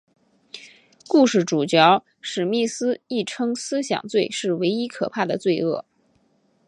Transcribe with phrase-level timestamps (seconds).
[1.07, 5.85] 故事主角史密斯亦称思想罪是唯一可怕的罪恶。